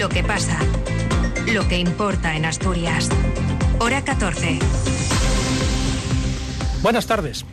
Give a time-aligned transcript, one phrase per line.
[0.00, 0.58] Lo que pasa.
[1.52, 3.10] Lo que importa en Asturias.
[3.80, 4.58] Hora 14.
[6.80, 7.44] Buenas tardes.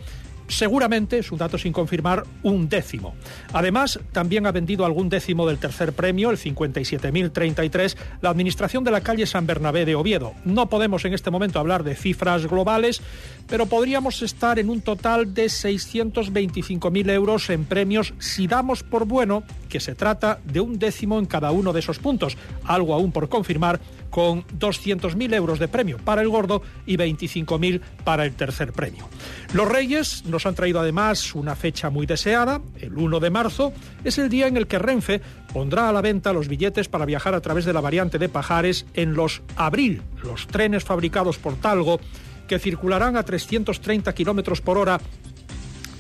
[0.48, 3.15] seguramente, es un dato sin confirmar, un décimo.
[3.52, 9.02] Además, también ha vendido algún décimo del tercer premio, el 57.033, la Administración de la
[9.02, 10.35] calle San Bernabé de Oviedo.
[10.45, 13.02] No podemos en este momento hablar de cifras globales,
[13.49, 19.43] pero podríamos estar en un total de 625.000 euros en premios si damos por bueno
[19.68, 23.29] que se trata de un décimo en cada uno de esos puntos, algo aún por
[23.29, 29.09] confirmar, con 200.000 euros de premio para el gordo y 25.000 para el tercer premio.
[29.52, 33.73] Los Reyes nos han traído además una fecha muy deseada, el 1 de marzo,
[34.05, 35.21] es el día en el que Renfe
[35.52, 38.87] pondrá a la venta los billetes para viajar a través de la variante de Pajares
[38.95, 42.01] en los Abril, los trenes fabricados por Talgo
[42.49, 45.01] que circularán a 330 kilómetros por hora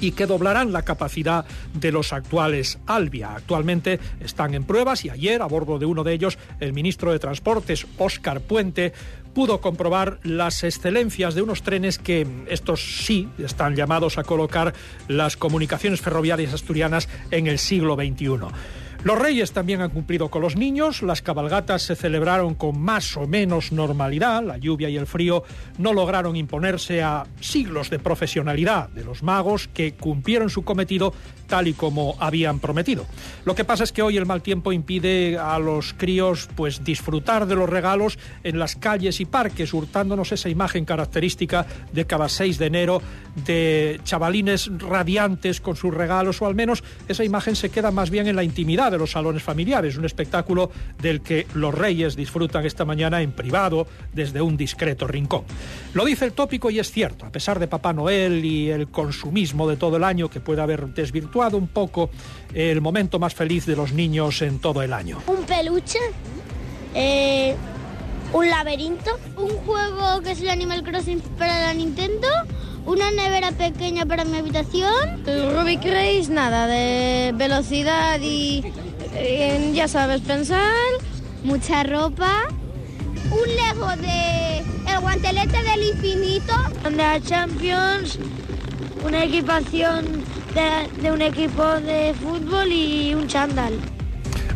[0.00, 3.34] y que doblarán la capacidad de los actuales Albia.
[3.34, 7.18] Actualmente están en pruebas y ayer, a bordo de uno de ellos, el ministro de
[7.18, 8.92] Transportes, Óscar Puente,
[9.34, 14.74] pudo comprobar las excelencias de unos trenes que estos sí están llamados a colocar
[15.06, 18.48] las comunicaciones ferroviarias asturianas en el siglo XXI.
[19.04, 23.28] Los reyes también han cumplido con los niños, las cabalgatas se celebraron con más o
[23.28, 25.44] menos normalidad, la lluvia y el frío
[25.78, 31.14] no lograron imponerse a siglos de profesionalidad de los magos que cumplieron su cometido
[31.46, 33.06] tal y como habían prometido.
[33.44, 37.46] Lo que pasa es que hoy el mal tiempo impide a los críos pues disfrutar
[37.46, 42.58] de los regalos en las calles y parques, hurtándonos esa imagen característica de cada 6
[42.58, 43.02] de enero
[43.46, 48.26] de chavalines radiantes con sus regalos o al menos esa imagen se queda más bien
[48.26, 52.84] en la intimidad de los salones familiares, un espectáculo del que los reyes disfrutan esta
[52.84, 55.44] mañana en privado desde un discreto rincón.
[55.94, 59.68] Lo dice el tópico y es cierto, a pesar de Papá Noel y el consumismo
[59.68, 62.10] de todo el año que puede haber desvirtuado un poco
[62.54, 65.18] el momento más feliz de los niños en todo el año.
[65.26, 65.98] Un peluche,
[66.94, 67.54] eh,
[68.32, 72.28] un laberinto, un juego que es el Animal Crossing para la Nintendo,
[72.88, 75.22] una nevera pequeña para mi habitación.
[75.26, 78.64] El Rubik Race, nada, de velocidad y,
[79.74, 80.72] ya sabes, pensar.
[81.44, 82.46] mucha ropa,
[83.30, 84.58] un Lego de
[84.90, 86.54] el guantelete del infinito,
[86.96, 88.18] La Champions,
[89.04, 93.74] una equipación de, de un equipo de fútbol y un chándal.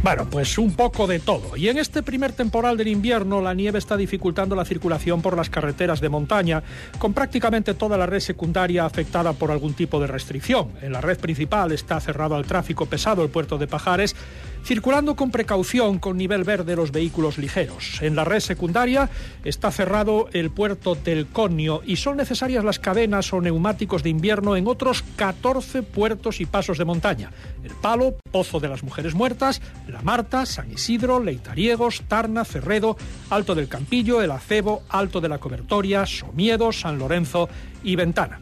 [0.02, 1.56] Bueno, pues un poco de todo.
[1.56, 5.48] Y en este primer temporal del invierno, la nieve está dificultando la circulación por las
[5.48, 6.64] carreteras de montaña,
[6.98, 10.72] con prácticamente toda la red secundaria afectada por algún tipo de restricción.
[10.82, 14.16] En la red principal está cerrado al tráfico pesado el puerto de Pajares,
[14.64, 18.00] circulando con precaución con nivel verde los vehículos ligeros.
[18.00, 19.10] En la red secundaria
[19.44, 24.56] está cerrado el puerto del Conio y son necesarias las cadenas o neumáticos de invierno
[24.56, 27.30] en otros 14 puertos y pasos de montaña.
[27.64, 32.96] El Palo, Pozo de las Mujeres Muertas, La Marta, San Isidro, Leitariegos, Tarna, Cerredo,
[33.30, 37.48] Alto del Campillo, El Acebo, Alto de la Cobertoria, Somiedo, San Lorenzo
[37.82, 38.40] y Ventana.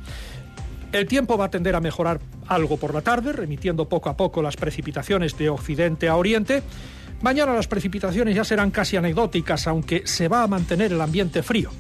[0.93, 4.43] El tiempo va a tender a mejorar algo por la tarde, remitiendo poco a poco
[4.43, 6.63] las precipitaciones de occidente a oriente.
[7.23, 11.71] Mañana las precipitaciones ya serán casi anecdóticas, aunque se va a mantener el ambiente frío.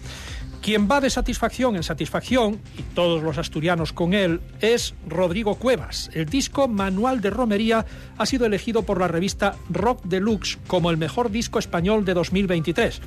[0.62, 6.10] Quien va de satisfacción en satisfacción, y todos los asturianos con él, es Rodrigo Cuevas.
[6.12, 7.86] El disco Manual de Romería
[8.18, 13.00] ha sido elegido por la revista Rock Deluxe como el mejor disco español de 2023.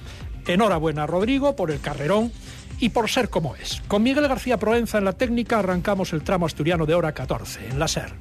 [0.48, 2.31] Enhorabuena, Rodrigo, por el carrerón
[2.80, 3.81] y por ser como es.
[3.88, 7.80] Con Miguel García Proenza en la técnica arrancamos el tramo asturiano de hora 14 en
[7.80, 8.14] la SER.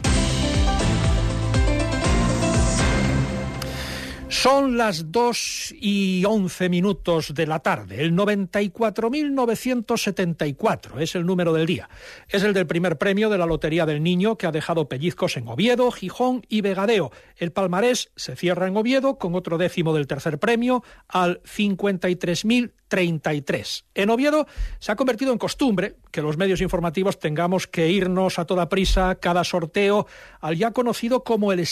[4.32, 8.02] Son las 2 y 11 minutos de la tarde.
[8.02, 11.88] El 94.974 es el número del día.
[12.28, 15.46] Es el del primer premio de la Lotería del Niño que ha dejado pellizcos en
[15.46, 17.12] Oviedo, Gijón y Vegadeo.
[17.36, 23.86] El palmarés se cierra en Oviedo con otro décimo del tercer premio al 53.000 33.
[23.94, 24.46] En Oviedo
[24.78, 29.14] se ha convertido en costumbre que los medios informativos tengamos que irnos a toda prisa
[29.14, 30.06] cada sorteo
[30.42, 31.66] al ya conocido como el,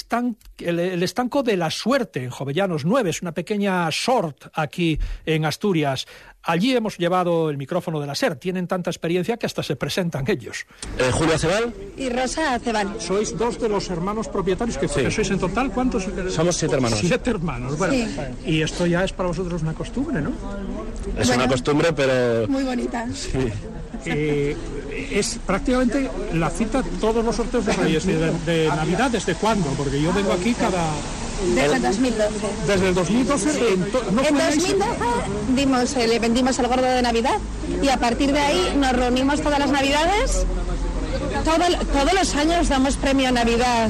[0.61, 3.11] el, estanco de la suerte en Jovellanos 9.
[3.11, 6.07] Es una pequeña sort aquí en Asturias.
[6.43, 8.37] Allí hemos llevado el micrófono de la SER.
[8.37, 10.67] Tienen tanta experiencia que hasta se presentan ellos.
[10.99, 11.75] Eh, Julio Acebal.
[11.97, 13.01] Y Rosa Acebal.
[13.01, 15.71] Sois dos de los hermanos propietarios que, sois en total.
[15.71, 16.09] ¿Cuántos?
[16.31, 16.99] Somos siete hermanos.
[16.99, 17.77] Siete hermanos.
[17.77, 17.95] Bueno,
[18.47, 20.33] y esto ya es para vosotros una costumbre, ¿no?
[21.19, 22.49] Es una costumbre, pero...
[22.49, 23.07] Muy bonita.
[23.13, 23.39] Sí.
[24.07, 24.57] Eh,
[25.11, 29.11] es prácticamente la cita todos los sorteos de Reyes de, Navidad.
[29.11, 29.69] ¿Desde cuándo?
[29.71, 30.85] Porque yo vengo aquí cada...
[31.55, 32.31] Desde el 2012.
[32.67, 33.51] Desde el 2012.
[33.51, 33.81] En,
[34.15, 34.79] ¿no en 2012
[35.55, 37.39] dimos, le vendimos el gordo de Navidad
[37.83, 40.47] y a partir de ahí nos reunimos todas las Navidades
[41.45, 43.89] todos los años damos premio a Navidad,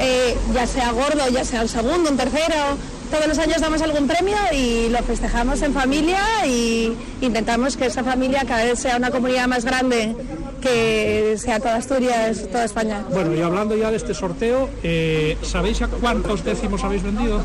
[0.00, 2.76] eh, ya sea gordo, ya sea un segundo, un tercero,
[3.10, 8.04] todos los años damos algún premio y lo festejamos en familia y intentamos que esa
[8.04, 10.14] familia cada vez sea una comunidad más grande,
[10.60, 13.04] que sea toda Asturias, toda España.
[13.10, 17.40] Bueno, y hablando ya de este sorteo, eh, ¿sabéis a cuántos décimos habéis vendido?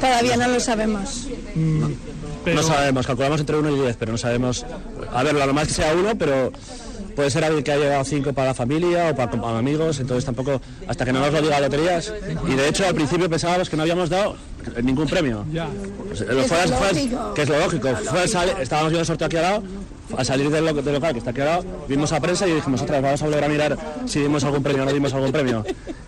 [0.00, 1.28] Todavía no lo sabemos.
[1.54, 1.84] Mm,
[2.46, 4.64] no sabemos, calculamos entre uno y diez, pero no sabemos.
[5.12, 6.52] A ver, lo normal es que sea uno, pero
[7.14, 10.60] puede ser alguien que ha llegado cinco para la familia o para, amigos, entonces tampoco,
[10.86, 12.12] hasta que no nos lo diga loterías.
[12.48, 14.36] Y de hecho al principio pensábamos que no habíamos dado
[14.82, 15.44] ningún premio.
[15.52, 15.68] Ya.
[16.08, 16.22] Pues,
[17.34, 17.88] que es lo lógico.
[18.60, 19.62] estábamos viendo el sorteo aquí al lado
[20.16, 23.22] a salir del, local que está quedado, vimos a prensa y dijimos, otra vez vamos
[23.22, 25.64] a volver a mirar si dimos algún premio o no dimos algún premio.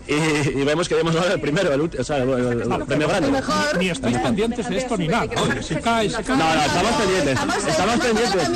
[0.07, 3.41] Y, vemos que dimos el primero, el, o sea, el, premio grande.
[3.79, 5.27] Ni estáis pendientes de esto ni nada.
[5.61, 6.37] si cae, si cae.
[6.37, 7.39] No, no, estamos pendientes.
[7.67, 8.49] Estamos, pendientes.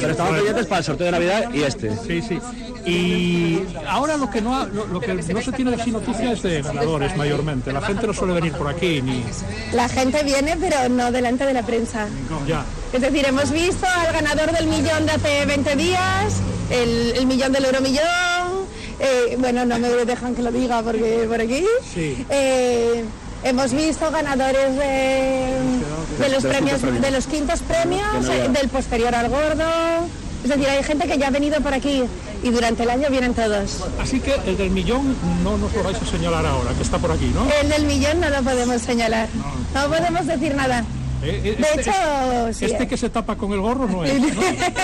[0.00, 1.96] Pero estamos pendientes para el sorteo de Navidad y este.
[1.98, 2.40] Sí, sí.
[2.86, 7.16] Y ahora lo que no, lo, que no se tiene de noticias es de ganadores
[7.16, 7.72] mayormente.
[7.72, 9.24] La gente no suele venir por aquí ni.
[9.72, 12.08] La gente viene, pero no delante de la prensa.
[12.46, 12.64] Ya.
[12.94, 16.34] Es decir, hemos visto al ganador del millón de hace 20 días,
[16.70, 18.68] el, millón del euromillón.
[19.00, 21.64] Eh, bueno, no me dejan que lo diga porque por aquí.
[21.92, 22.24] Sí.
[22.30, 23.04] Eh,
[23.42, 25.56] hemos visto ganadores de,
[26.20, 29.64] de los premios, de los quintos premios, del posterior al gordo.
[30.44, 32.04] Es decir, hay gente que ya ha venido por aquí
[32.44, 33.82] y durante el año vienen todos.
[34.00, 37.10] Así que el del millón no nos lo vais a señalar ahora, que está por
[37.10, 37.44] aquí, ¿no?
[37.60, 39.28] El del millón no lo podemos señalar.
[39.74, 40.84] no podemos decir nada.
[41.24, 44.12] Eh, eh, de este, hecho, este que se tapa con el gorro no es.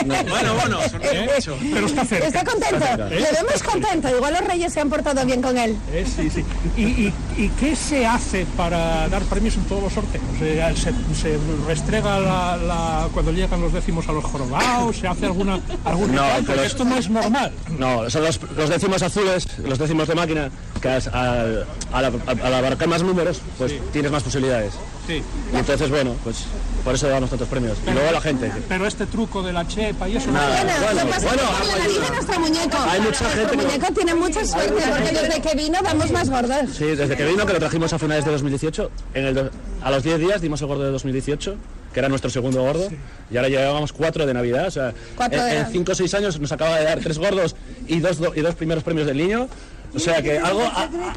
[0.06, 1.28] Bueno, bueno, ¿Eh?
[1.72, 2.26] pero está cerca.
[2.26, 4.08] Está contento, le vemos contento.
[4.08, 5.76] Igual los reyes se han portado bien con él.
[6.04, 6.44] sí, sí.
[6.76, 10.25] ¿Y, y, qué se hace para dar premios en todos los sorteos?
[10.38, 14.96] ¿Se, se restrega la, cuando llegan los décimos a los jorobados?
[14.96, 17.52] ¿Se hace alguna, alguna no, esto no es normal.
[17.78, 20.50] No, son los, los décimos azules, los décimos de máquina,
[20.81, 24.75] que al, al, abarcar más números, pues tienes más posibilidades.
[25.10, 25.22] Sí.
[25.52, 26.44] Y entonces, bueno, pues
[26.84, 27.76] por eso damos tantos premios.
[27.84, 28.52] y luego la gente.
[28.68, 30.30] Pero este truco de la chepa y eso...
[30.30, 31.42] Nada, bueno, bueno, bueno,
[31.78, 32.76] nariz de nuestro muñeco.
[32.88, 36.70] Hay mucha gente nuestro muñeco tiene mucha suerte porque desde que vino damos más gordos.
[36.72, 39.50] Sí, desde que vino, que lo trajimos a finales de 2018, en el
[39.82, 41.56] a los 10 días dimos el gordo de 2018
[41.92, 42.88] que era nuestro segundo gordo,
[43.32, 44.68] y ahora llevábamos cuatro de Navidad.
[44.68, 44.94] O sea,
[45.32, 47.56] en, 5 o 6 años nos acaba de dar tres gordos
[47.88, 49.48] y dos, y dos primeros premios del niño.
[49.92, 50.62] O sea que algo,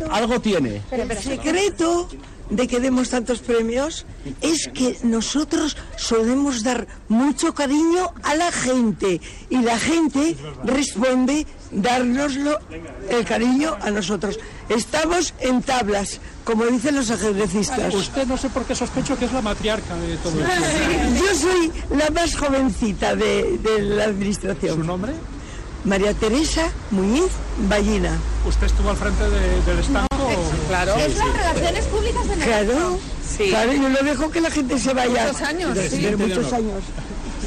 [0.09, 0.81] algo tiene.
[0.91, 2.09] El secreto
[2.49, 4.05] de que demos tantos premios
[4.41, 12.59] es que nosotros solemos dar mucho cariño a la gente y la gente responde dárnoslo
[13.09, 14.39] el cariño a nosotros.
[14.69, 17.93] Estamos en tablas, como dicen los ajedrecistas.
[17.93, 21.25] Usted no sé por qué sospecho que es la matriarca de todo esto.
[21.25, 24.77] Yo soy la más jovencita de, de la administración.
[24.77, 25.13] ¿Su nombre?
[25.85, 27.31] María Teresa Muñiz
[27.67, 28.17] Ballina.
[28.45, 30.07] ¿Usted estuvo al frente del estanco?
[30.67, 30.95] claro.
[30.95, 33.49] Es las relaciones públicas de Claro, sí.
[33.49, 35.27] claro, yo no dejo que la gente se vaya.
[35.27, 36.15] Muchos años, sí.
[36.17, 36.83] muchos años.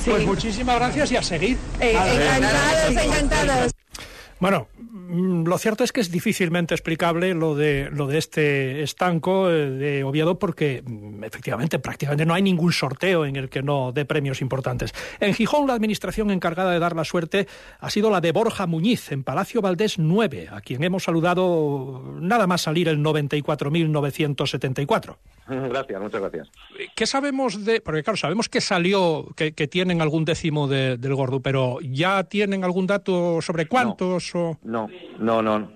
[0.04, 1.58] Pues muchísimas gracias y a seguir.
[1.80, 3.75] Eh, encantados, encantados.
[4.38, 4.68] Bueno,
[5.08, 9.70] Mm, lo cierto es que es difícilmente explicable lo de, lo de este estanco eh,
[9.70, 14.04] de Oviedo porque mm, efectivamente prácticamente no hay ningún sorteo en el que no dé
[14.04, 14.92] premios importantes.
[15.20, 17.46] En Gijón la administración encargada de dar la suerte
[17.78, 22.48] ha sido la de Borja Muñiz en Palacio Valdés 9, a quien hemos saludado nada
[22.48, 25.18] más salir el 94.974.
[25.48, 26.50] Gracias, muchas gracias.
[26.96, 27.80] ¿Qué sabemos de...?
[27.80, 32.88] Porque claro, sabemos que salió, que, tienen algún décimo del gordo, pero ¿ya tienen algún
[32.88, 34.24] dato sobre cuántos?
[34.24, 34.58] No, o...
[34.62, 35.70] no, no, no.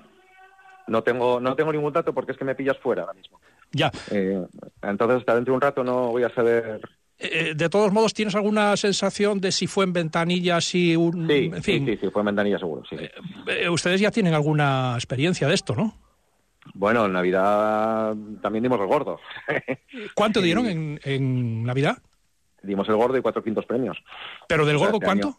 [0.87, 3.41] No tengo, no tengo ningún dato porque es que me pillas fuera ahora mismo.
[3.71, 3.93] Ya.
[4.11, 4.45] Eh,
[4.83, 6.81] entonces, hasta dentro de un rato no voy a saber...
[7.17, 11.29] Eh, de todos modos, ¿tienes alguna sensación de si fue en ventanilla, si un...
[11.29, 12.97] Sí, en fin, sí, sí, fue en ventanilla seguro, sí.
[13.47, 15.95] Eh, ustedes ya tienen alguna experiencia de esto, ¿no?
[16.75, 19.21] Bueno, en Navidad también dimos el gordo.
[20.15, 21.99] ¿Cuánto dieron en, en Navidad?
[22.63, 23.99] dimos el gordo y cuatro quintos premios.
[24.49, 25.39] ¿Pero del gordo cuánto?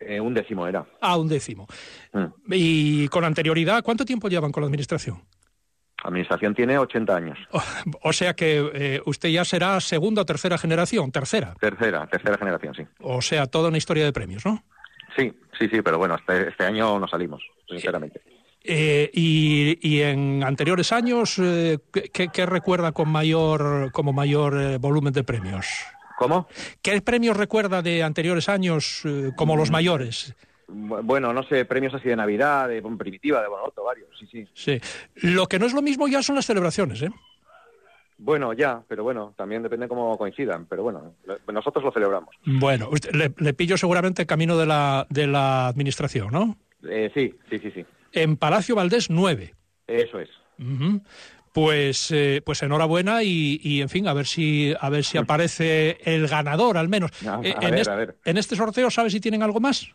[0.00, 0.84] Eh, un décimo era.
[1.00, 1.66] Ah, un décimo.
[2.12, 2.26] Mm.
[2.50, 5.22] ¿Y con anterioridad cuánto tiempo llevan con la administración?
[6.02, 7.38] La administración tiene 80 años.
[8.02, 11.54] O sea que eh, usted ya será segunda o tercera generación, tercera.
[11.60, 12.82] Tercera, tercera generación, sí.
[13.00, 14.64] O sea, toda una historia de premios, ¿no?
[15.16, 18.22] Sí, sí, sí, pero bueno, este, este año no salimos, sinceramente.
[18.62, 21.78] Eh, y, en anteriores años, eh,
[22.12, 25.66] ¿qué, recuerda con mayor, como mayor volumen de premios?
[26.20, 26.46] ¿Cómo?
[26.82, 29.02] ¿Qué premios recuerda de anteriores años
[29.36, 30.34] como los mayores?
[30.68, 34.46] Bueno, no sé, premios así de Navidad, de Primitiva, de Bonoto, varios, sí, sí.
[34.52, 34.80] Sí.
[35.26, 37.10] Lo que no es lo mismo ya son las celebraciones, ¿eh?
[38.18, 41.14] Bueno, ya, pero bueno, también depende cómo coincidan, pero bueno,
[41.50, 42.34] nosotros lo celebramos.
[42.44, 46.58] Bueno, le, le pillo seguramente camino de la, de la administración, ¿no?
[46.86, 47.86] Eh, sí, sí, sí, sí.
[48.12, 49.54] En Palacio Valdés 9.
[49.86, 50.28] Eso es.
[51.52, 56.28] Pues, eh, pues enhorabuena y, en fin, a ver si, a ver si aparece el
[56.28, 57.10] ganador al menos.
[57.42, 59.92] Eh, en, ver, este, en este sorteo, ¿sabes si tienen algo más?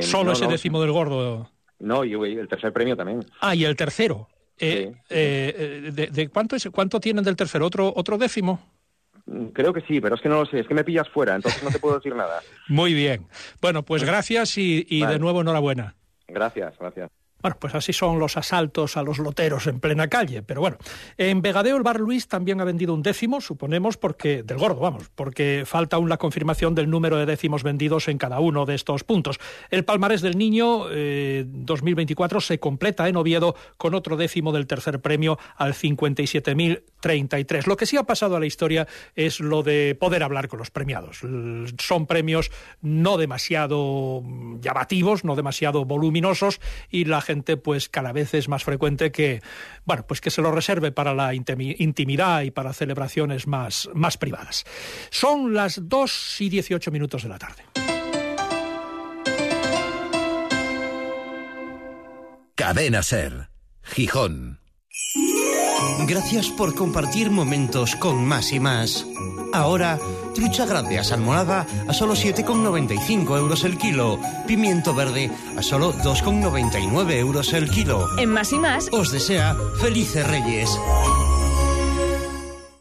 [0.00, 1.50] Solo ese décimo del gordo.
[1.80, 3.24] No, y el tercer premio también.
[3.40, 4.28] Ah, y el tercero.
[4.60, 7.66] Eh, eh, de, cuánto, es, cuánto tienen del tercero?
[7.66, 8.60] ¿Otro, ¿Otro décimo?
[9.26, 11.36] Mm, creo que sí, pero es que no lo sé, es que me pillas fuera,
[11.36, 12.40] entonces no te puedo decir nada.
[12.68, 13.26] Muy bien.
[13.60, 15.94] Bueno, pues gracias y, de nuevo enhorabuena.
[16.26, 17.10] Gracias, gracias.
[17.40, 20.42] Bueno, pues así son los asaltos a los loteros en plena calle.
[20.42, 20.76] Pero bueno,
[21.16, 25.08] en Vegadeo el bar Luis también ha vendido un décimo, suponemos, porque del gordo, vamos,
[25.14, 29.04] porque falta aún la confirmación del número de décimos vendidos en cada uno de estos
[29.04, 29.38] puntos.
[29.70, 35.00] El palmarés del niño 2024 eh, se completa en Oviedo con otro décimo del tercer
[35.00, 35.74] premio al
[37.00, 37.66] 57.033.
[37.66, 40.70] Lo que sí ha pasado a la historia es lo de poder hablar con los
[40.70, 41.20] premiados.
[41.78, 42.50] Son premios
[42.80, 44.22] no demasiado
[44.60, 49.40] llamativos, no demasiado voluminosos y la gente pues cada vez es más frecuente que
[49.84, 54.64] bueno, pues que se lo reserve para la intimidad y para celebraciones más, más privadas.
[55.10, 57.64] Son las 2 y 18 minutos de la tarde.
[62.54, 63.50] Cadena Ser,
[63.82, 64.60] Gijón.
[66.06, 69.06] Gracias por compartir momentos con más y más.
[69.52, 69.98] Ahora,
[70.34, 74.18] trucha grande asalmonada a solo 7,95 euros el kilo.
[74.46, 78.06] Pimiento verde a solo 2,99 euros el kilo.
[78.18, 78.88] En más y más.
[78.92, 80.70] Os desea felices reyes.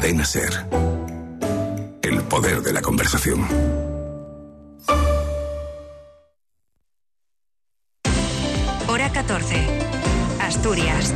[0.00, 0.52] Cadena Ser.
[2.02, 3.44] El poder de la conversación.
[8.86, 9.56] Hora 14.
[10.40, 11.14] Asturias.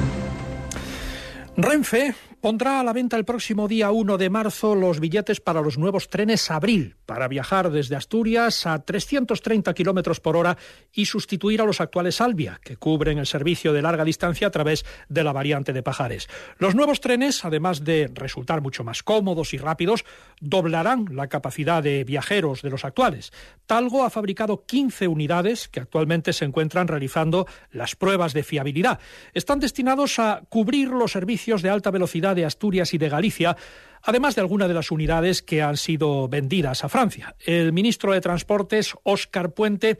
[1.57, 5.79] Renfe pondrá a la venta el próximo día 1 de marzo los billetes para los
[5.79, 10.57] nuevos trenes Abril, para viajar desde Asturias a 330 kilómetros por hora
[10.95, 14.87] y sustituir a los actuales Albia, que cubren el servicio de larga distancia a través
[15.11, 16.31] de la variante de Pajares.
[16.57, 20.07] Los nuevos trenes, además de resultar mucho más cómodos y rápidos,
[20.40, 23.31] doblarán la capacidad de viajeros de los actuales.
[23.66, 29.00] Talgo ha fabricado 15 unidades que actualmente se encuentran realizando las pruebas de fiabilidad.
[29.35, 33.59] Están destinados a cubrir los servicios de alta velocidad de Asturias y de Galicia,
[34.02, 37.35] además de algunas de las unidades que han sido vendidas a Francia.
[37.40, 39.99] El ministro de Transportes, Óscar Puente,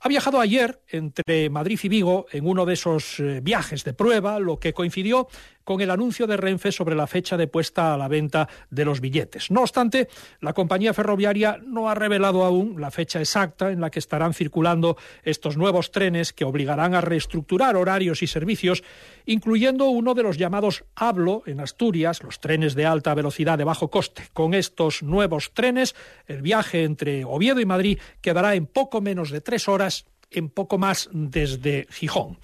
[0.00, 4.38] ha viajado ayer entre Madrid y Vigo en uno de esos eh, viajes de prueba,
[4.38, 5.28] lo que coincidió
[5.62, 9.00] con el anuncio de Renfe sobre la fecha de puesta a la venta de los
[9.00, 9.50] billetes.
[9.50, 10.08] No obstante,
[10.40, 14.96] la compañía ferroviaria no ha revelado aún la fecha exacta en la que estarán circulando
[15.22, 18.82] estos nuevos trenes que obligarán a reestructurar horarios y servicios,
[19.26, 23.90] incluyendo uno de los llamados Hablo en Asturias, los trenes de alta velocidad de bajo
[23.90, 24.24] coste.
[24.32, 25.94] Con estos nuevos trenes,
[26.26, 29.89] el viaje entre Oviedo y Madrid quedará en poco menos de tres horas
[30.30, 32.38] en poco más desde Gijón.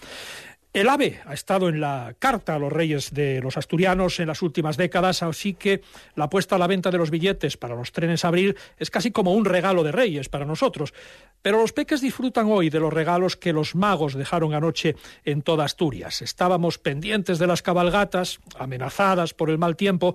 [0.77, 4.43] El AVE ha estado en la carta a los reyes de los asturianos en las
[4.43, 5.81] últimas décadas, así que
[6.17, 9.33] la puesta a la venta de los billetes para los trenes abril es casi como
[9.33, 10.93] un regalo de reyes para nosotros.
[11.41, 15.65] Pero los peques disfrutan hoy de los regalos que los magos dejaron anoche en toda
[15.65, 16.21] Asturias.
[16.21, 20.15] Estábamos pendientes de las cabalgatas, amenazadas por el mal tiempo,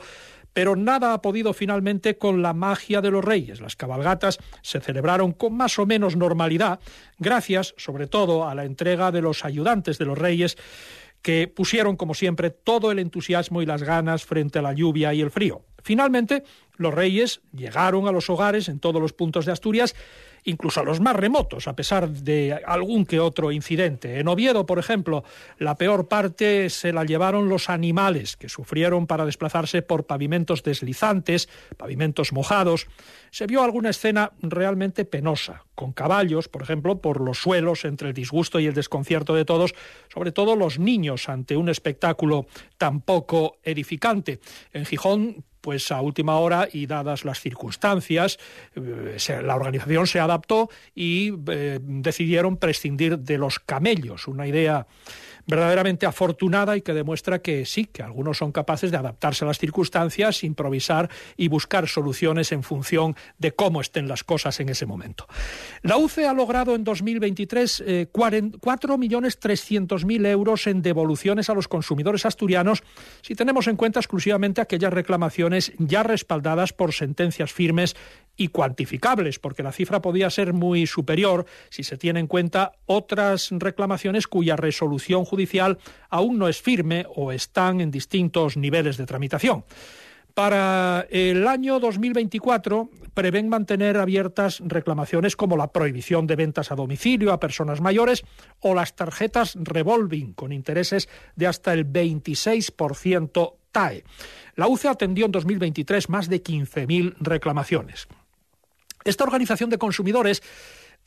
[0.54, 3.62] pero nada ha podido finalmente con la magia de los reyes.
[3.62, 6.80] Las cabalgatas se celebraron con más o menos normalidad,
[7.18, 10.58] gracias sobre todo a la entrega de los ayudantes de los reyes
[11.22, 15.22] que pusieron, como siempre, todo el entusiasmo y las ganas frente a la lluvia y
[15.22, 15.62] el frío.
[15.84, 16.44] Finalmente,
[16.78, 19.96] los reyes llegaron a los hogares en todos los puntos de Asturias
[20.44, 24.20] incluso a los más remotos, a pesar de algún que otro incidente.
[24.20, 25.24] En Oviedo, por ejemplo,
[25.58, 31.50] la peor parte se la llevaron los animales, que sufrieron para desplazarse por pavimentos deslizantes,
[31.78, 32.88] pavimentos mojados.
[33.30, 38.14] Se vio alguna escena realmente penosa, con caballos, por ejemplo, por los suelos, entre el
[38.14, 39.74] disgusto y el desconcierto de todos,
[40.14, 42.46] sobre todo los niños, ante un espectáculo
[42.78, 44.40] tan poco edificante.
[44.74, 48.38] En Gijón, pues a última hora y dadas las circunstancias,
[48.76, 54.88] eh, la organización se adaptó y eh, decidieron prescindir de los camellos, una idea
[55.52, 59.60] verdaderamente afortunada y que demuestra que sí, que algunos son capaces de adaptarse a las
[59.60, 65.28] circunstancias, improvisar y buscar soluciones en función de cómo estén las cosas en ese momento.
[65.84, 72.82] La UCE ha logrado en 2023 eh, 4.300.000 euros en devoluciones a los consumidores asturianos
[73.22, 77.98] si tenemos en cuenta exclusivamente aquellas reclamaciones ya respaldadas por sentencias firmes
[78.38, 83.50] y cuantificables, porque la cifra podía ser muy superior si se tiene en cuenta otras
[83.52, 85.41] reclamaciones cuya resolución judicial
[86.10, 89.64] aún no es firme o están en distintos niveles de tramitación.
[90.34, 97.34] Para el año 2024 prevén mantener abiertas reclamaciones como la prohibición de ventas a domicilio
[97.34, 98.24] a personas mayores
[98.62, 104.04] o las tarjetas revolving con intereses de hasta el 26% TAE.
[104.56, 108.08] La UCE atendió en 2023 más de 15.000 reclamaciones.
[109.04, 110.42] Esta organización de consumidores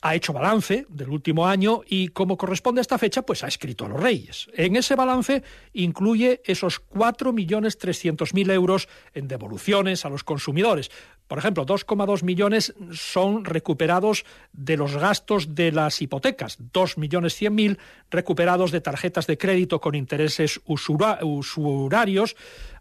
[0.01, 3.85] ha hecho balance del último año y, como corresponde a esta fecha, pues ha escrito
[3.85, 4.47] a los reyes.
[4.53, 10.91] En ese balance incluye esos 4.300.000 euros en devoluciones a los consumidores.
[11.27, 17.79] Por ejemplo, 2,2 millones son recuperados de los gastos de las hipotecas, 2.100.000
[18.11, 22.35] recuperados de tarjetas de crédito con intereses usurarios,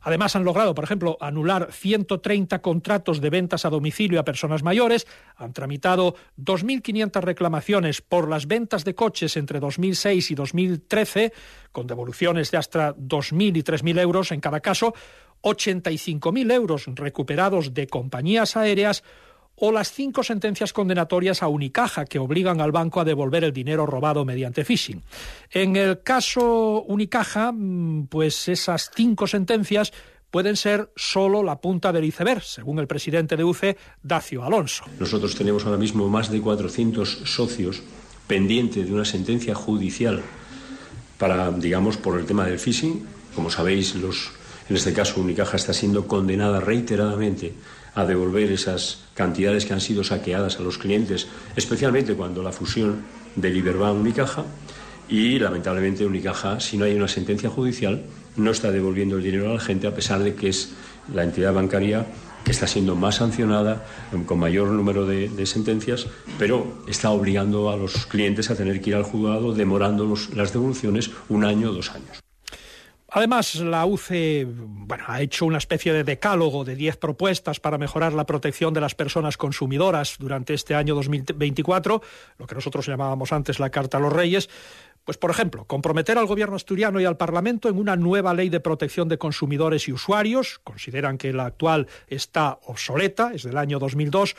[0.05, 5.07] Además, han logrado, por ejemplo, anular 130 contratos de ventas a domicilio a personas mayores,
[5.37, 11.33] han tramitado 2.500 reclamaciones por las ventas de coches entre 2006 y 2013,
[11.73, 14.95] con devoluciones de hasta 2.000 y 3.000 euros en cada caso,
[15.43, 19.03] 85.000 euros recuperados de compañías aéreas,
[19.57, 23.87] o las cinco sentencias condenatorias a Unicaja que obligan al banco a devolver el dinero
[23.87, 25.03] robado mediante phishing.
[25.51, 29.93] En el caso Unicaja, mm, pues esas cinco sentencias
[30.31, 34.85] pueden ser solo la punta del iceberg, según el presidente de UCE, Dacio Alonso.
[34.99, 37.83] Nosotros tenemos ahora mismo más de 400 socios
[38.27, 40.23] pendientes de una sentencia judicial
[41.19, 43.07] para, digamos, por el tema del phishing.
[43.37, 44.33] Como sabéis, los,
[44.69, 47.55] en este caso Unicaja está siendo condenada reiteradamente
[47.95, 53.03] a devolver esas cantidades que han sido saqueadas a los clientes, especialmente cuando la fusión
[53.37, 54.45] de Liberbank Unicaja
[55.09, 58.03] y lamentablemente Unicaja, si no hay una sentencia judicial,
[58.37, 60.73] no está devolviendo el dinero a la gente a pesar de que es
[61.13, 62.07] la entidad bancaria
[62.45, 63.87] que está siendo más sancionada,
[64.27, 66.07] con mayor número de, sentencias,
[66.39, 71.11] pero está obligando a los clientes a tener que ir al juzgado, demorando las devoluciones
[71.31, 72.24] un año o dos años.
[73.17, 78.13] Además, la UCE bueno, ha hecho una especie de decálogo de 10 propuestas para mejorar
[78.13, 82.03] la protección de las personas consumidoras durante este año 2024,
[82.39, 84.51] lo que nosotros llamábamos antes la Carta a los Reyes.
[85.05, 88.59] Pues, por ejemplo, comprometer al gobierno asturiano y al Parlamento en una nueva ley de
[88.59, 90.59] protección de consumidores y usuarios.
[90.65, 94.35] Consideran que la actual está obsoleta, es del año 2002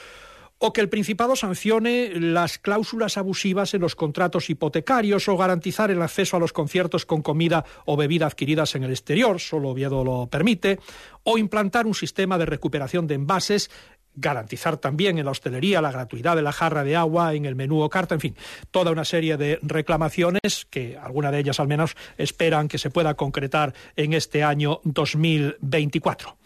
[0.57, 6.01] o que el Principado sancione las cláusulas abusivas en los contratos hipotecarios o garantizar el
[6.01, 10.27] acceso a los conciertos con comida o bebida adquiridas en el exterior, solo Oviedo lo
[10.27, 10.79] permite,
[11.23, 13.69] o implantar un sistema de recuperación de envases
[14.15, 17.81] garantizar también en la hostelería la gratuidad de la jarra de agua en el menú
[17.81, 18.35] o carta, en fin,
[18.71, 23.13] toda una serie de reclamaciones que alguna de ellas al menos esperan que se pueda
[23.15, 26.37] concretar en este año 2024.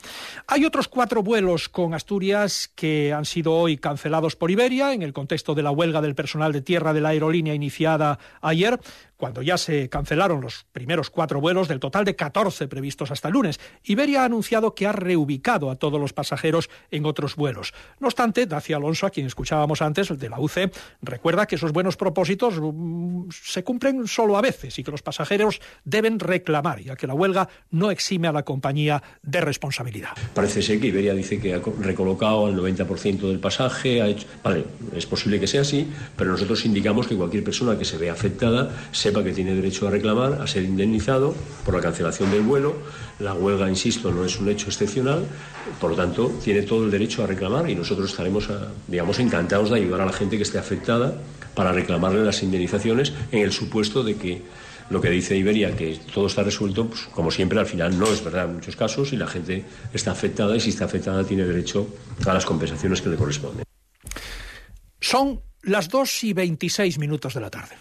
[0.48, 5.14] Hay otros cuatro vuelos con Asturias que han sido hoy cancelados por Iberia en el
[5.14, 8.80] contexto de la huelga del personal de tierra de la aerolínea iniciada ayer
[9.20, 13.34] cuando ya se cancelaron los primeros cuatro vuelos del total de 14 previstos hasta el
[13.34, 13.60] lunes.
[13.84, 17.74] Iberia ha anunciado que ha reubicado a todos los pasajeros en otros vuelos.
[18.00, 21.74] No obstante, Dacia Alonso, a quien escuchábamos antes, el de la UC, recuerda que esos
[21.74, 26.96] buenos propósitos mm, se cumplen solo a veces y que los pasajeros deben reclamar, ya
[26.96, 30.12] que la huelga no exime a la compañía de responsabilidad.
[30.34, 34.02] Parece ser que Iberia dice que ha recolocado al 90% del pasaje.
[34.02, 34.28] Ha hecho...
[34.42, 34.64] Vale,
[34.96, 38.74] es posible que sea así, pero nosotros indicamos que cualquier persona que se vea afectada
[38.94, 41.34] se sepa que tiene derecho a reclamar, a ser indemnizado
[41.66, 42.76] por la cancelación del vuelo.
[43.18, 45.26] La huelga, insisto, no es un hecho excepcional,
[45.82, 48.48] por lo tanto, tiene todo el derecho a reclamar y nosotros estaremos,
[48.88, 51.20] digamos, encantados de ayudar a la gente que esté afectada
[51.56, 54.44] para reclamarle las indemnizaciones en el supuesto de que
[54.92, 58.24] lo que dice Iberia, que todo está resuelto, pues, como siempre, al final no es
[58.24, 61.88] verdad en muchos casos y la gente está afectada y si está afectada tiene derecho
[62.28, 63.66] a las compensaciones que le corresponden.
[65.02, 67.76] Son las 2 y 26 minutos de la tarde.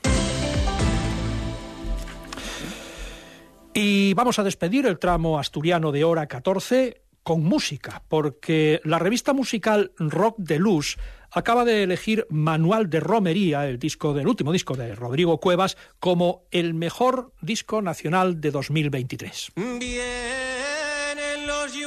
[3.80, 9.32] Y vamos a despedir el tramo asturiano de hora 14 con música, porque la revista
[9.32, 10.96] musical Rock de Luz
[11.30, 16.42] acaba de elegir Manual de Romería, el disco del último disco de Rodrigo Cuevas, como
[16.50, 19.52] el mejor disco nacional de 2023.
[19.54, 21.86] Vienen los yunes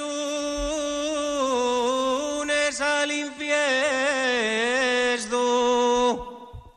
[2.80, 3.52] al infiesto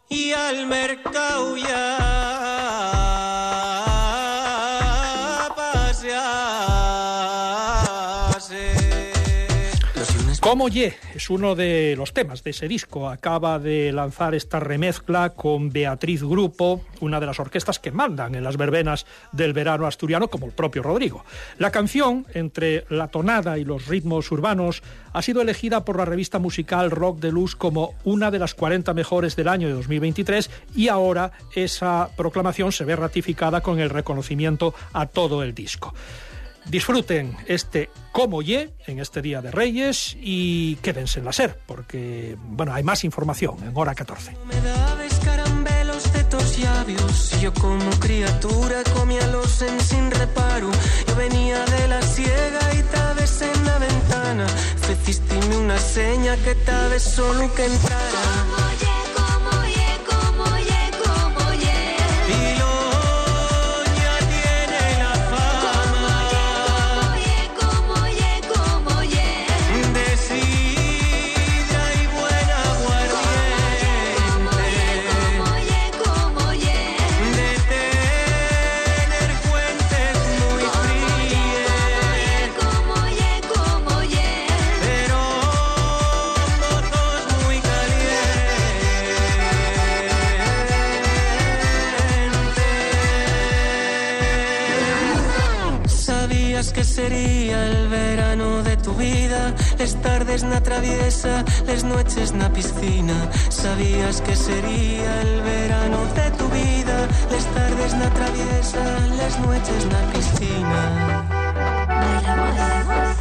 [0.08, 2.03] y al mercado ya.
[10.44, 13.08] Como Ye es uno de los temas de ese disco.
[13.08, 18.44] Acaba de lanzar esta remezcla con Beatriz Grupo, una de las orquestas que mandan en
[18.44, 21.24] las verbenas del verano asturiano, como el propio Rodrigo.
[21.56, 24.82] La canción, entre la tonada y los ritmos urbanos,
[25.14, 28.92] ha sido elegida por la revista musical Rock de Luz como una de las 40
[28.92, 34.74] mejores del año de 2023 y ahora esa proclamación se ve ratificada con el reconocimiento
[34.92, 35.94] a todo el disco.
[36.66, 42.36] Disfruten este Como Ye en este Día de Reyes y quédense en la SER, porque
[42.40, 44.36] bueno, hay más información en hora 14.
[44.46, 50.70] Me dabes caramelos de tus labios, yo como criatura comíalos en sin reparo.
[51.06, 57.02] Yo venía de la ciega y tabes en la ventana, fecistime una seña que tabes
[57.02, 58.83] solo que entrara.
[108.44, 108.84] Traviesa,
[109.16, 111.24] les noches na piscina.
[112.26, 113.13] Rodrigo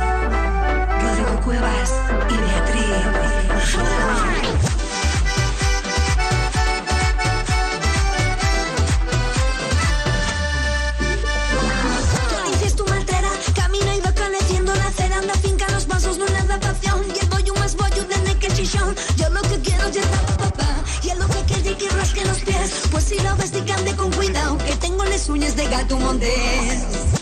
[25.23, 27.12] Que tengo las uñas de gato montés.